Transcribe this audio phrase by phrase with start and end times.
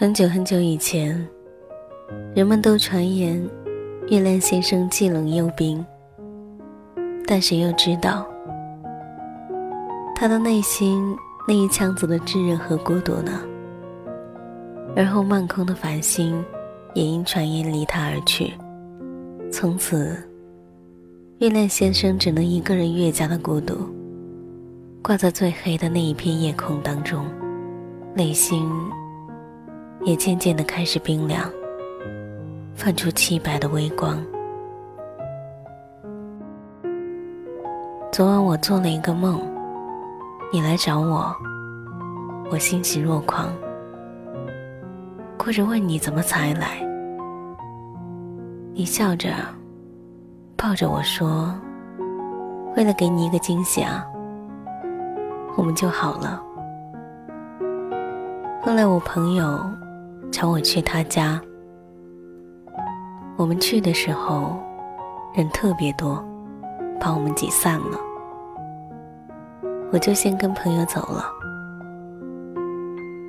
[0.00, 1.28] 很久很久以前，
[2.34, 3.38] 人们都传言
[4.08, 5.84] 月亮先生既冷又冰，
[7.26, 8.26] 但谁又知道
[10.16, 11.14] 他的内心
[11.46, 13.42] 那一腔子的炙热和孤独呢？
[14.96, 16.42] 而后，漫空的繁星
[16.94, 18.54] 也因传言离他而去，
[19.52, 20.16] 从此，
[21.40, 23.76] 月亮先生只能一个人越加的孤独。
[25.02, 27.26] 挂在最黑的那一片夜空当中，
[28.14, 28.66] 内心
[30.02, 31.50] 也渐渐的开始冰凉，
[32.74, 34.18] 泛出漆白的微光。
[38.10, 39.40] 昨晚我做了一个梦，
[40.52, 41.34] 你来找我，
[42.50, 43.52] 我欣喜若狂，
[45.36, 46.80] 哭着问你怎么才来，
[48.72, 49.28] 你笑着
[50.56, 51.54] 抱着我说
[52.76, 54.04] ：“为了给你一个惊喜啊。”
[55.56, 56.42] 我们就好了。
[58.62, 59.60] 后来我朋友
[60.30, 61.40] 找我去他家，
[63.36, 64.56] 我们去的时候
[65.34, 66.24] 人特别多，
[67.00, 67.98] 把我们挤散了。
[69.92, 71.24] 我就先跟朋友走了，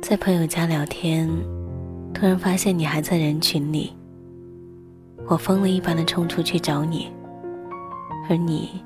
[0.00, 1.28] 在朋友家聊天，
[2.14, 3.94] 突然发现你还在人群里，
[5.28, 7.12] 我疯了一般的冲出去找你，
[8.28, 8.82] 而你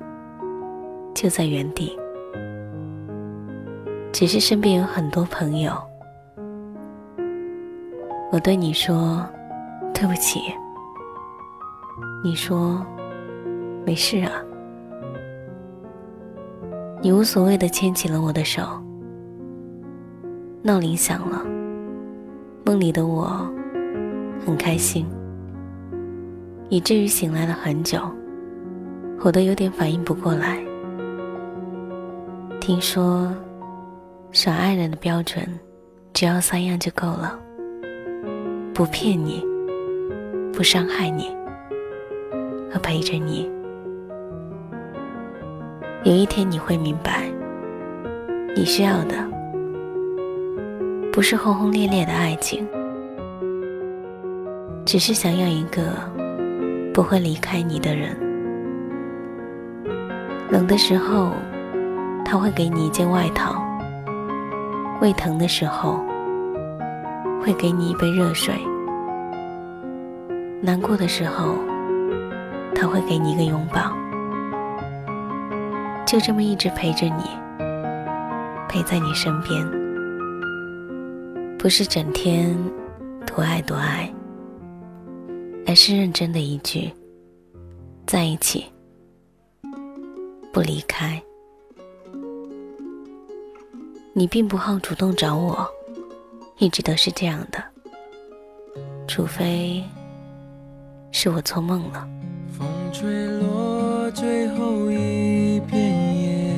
[1.15, 1.97] 就在原地。
[4.11, 5.71] 只是身边有很多朋友，
[8.31, 9.25] 我对你说
[9.93, 10.39] 对不起，
[12.23, 12.81] 你说
[13.85, 14.31] 没事啊，
[17.01, 18.63] 你无所谓的牵起了我的手，
[20.61, 21.43] 闹铃响了，
[22.63, 23.45] 梦里的我
[24.45, 25.05] 很开心，
[26.69, 27.99] 以至于醒来了很久，
[29.25, 30.57] 我都有点反应不过来，
[32.59, 33.29] 听说。
[34.33, 35.45] 耍爱人的标准，
[36.13, 37.37] 只要三样就够了：
[38.73, 39.45] 不骗你，
[40.53, 41.29] 不伤害你，
[42.71, 43.51] 和陪着你。
[46.03, 47.29] 有一天你会明白，
[48.55, 49.15] 你需要的
[51.11, 52.65] 不是轰轰烈烈的爱情，
[54.85, 55.81] 只是想要一个
[56.93, 58.17] 不会离开你的人。
[60.49, 61.31] 冷的时候，
[62.23, 63.61] 他会给你一件外套。
[65.01, 66.03] 胃疼的时候，
[67.43, 68.53] 会给你一杯热水；
[70.61, 71.55] 难过的时候，
[72.75, 73.91] 他会给你一个拥抱。
[76.05, 77.23] 就这么一直陪着你，
[78.69, 79.65] 陪在你身边，
[81.57, 82.55] 不是整天
[83.25, 84.13] 多爱多爱，
[85.65, 86.91] 而是认真的一句：
[88.05, 88.65] 在一起，
[90.53, 91.21] 不离开。
[94.13, 95.67] 你并不好主动找我，
[96.61, 97.57] 一直都是这样的，
[99.07, 99.83] 除非
[101.11, 102.07] 是我做梦了。
[102.55, 105.81] 风吹落最后一片
[106.21, 106.53] 叶，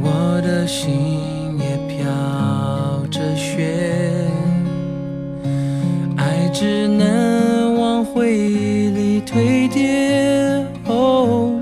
[0.00, 2.06] 我的心也飘
[3.10, 3.74] 着雪，
[6.16, 11.60] 爱只能往回忆里堆叠，哦，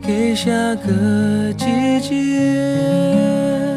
[0.00, 3.67] 给下个季节。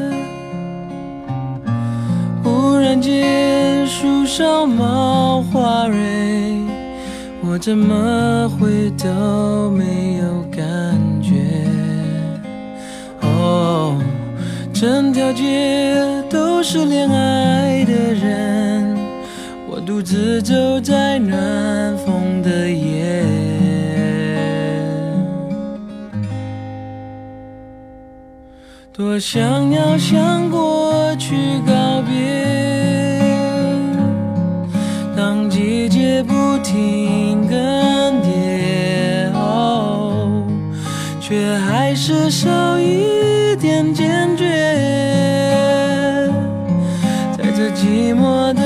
[3.01, 5.97] 见树上冒花蕊，
[7.44, 11.34] 我怎么会都没有感觉？
[13.22, 14.00] 哦，
[14.72, 18.95] 整条街都是恋爱的人，
[19.68, 23.25] 我独自走在暖风的夜，
[28.94, 31.35] 多想要向过去
[31.66, 31.73] 告
[32.03, 32.50] 别。
[36.62, 38.30] 停更迭，
[41.20, 44.46] 却还是少一点坚决。
[47.38, 48.61] 在这寂寞的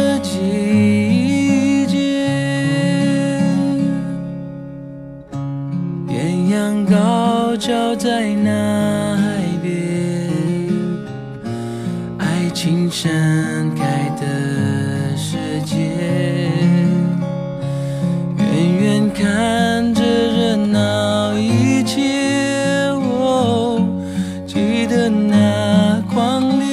[24.45, 26.65] 记得那狂烈。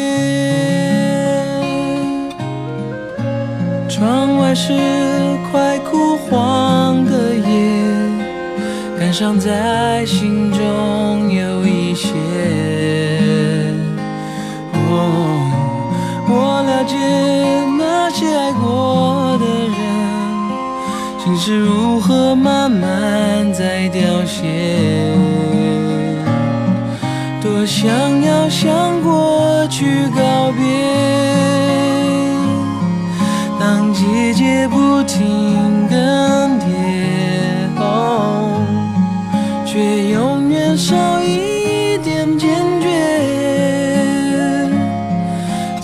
[3.88, 4.72] 窗外是
[5.50, 7.46] 快枯黄的叶，
[8.98, 12.08] 感伤在心中有一些。
[14.74, 14.98] 哦，
[16.28, 16.32] 我
[16.66, 16.96] 了解
[17.78, 19.01] 那些爱过。
[21.24, 25.14] 心是如何慢慢在凋谢？
[27.40, 29.86] 多想要向过去
[30.16, 30.64] 告别，
[33.60, 36.64] 当季节不停更迭，
[39.64, 42.88] 却永远少一点坚决，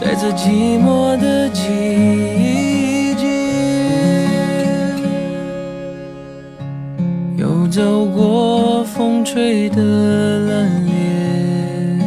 [0.00, 1.87] 在这寂寞的季。
[9.30, 12.00] 吹的冷冽，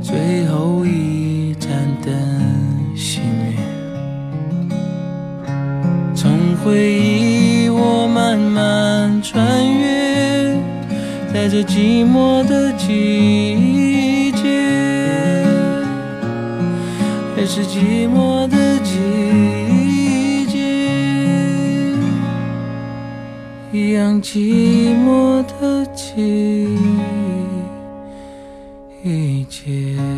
[0.00, 1.68] 最后一盏
[2.02, 2.10] 灯
[2.96, 3.58] 熄灭。
[6.14, 9.44] 从回忆我慢慢穿
[9.78, 10.56] 越，
[11.34, 15.44] 在这寂寞的季节，
[17.36, 18.56] 还是寂寞的
[24.04, 26.68] 让寂寞的季
[29.48, 30.13] 节。